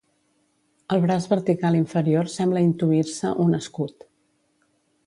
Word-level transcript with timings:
Al 0.95 1.03
braç 1.03 1.27
vertical 1.33 1.77
inferior 1.81 2.33
sembla 2.37 2.65
intuir-se 2.71 3.35
un 3.47 3.61
escut. 3.61 4.11